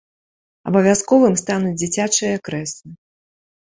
Абавязковым 0.71 1.37
стануць 1.43 1.77
дзіцячыя 1.85 2.43
крэслы. 2.47 2.89